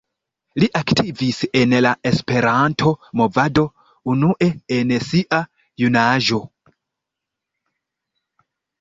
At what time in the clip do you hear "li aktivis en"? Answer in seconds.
0.61-1.75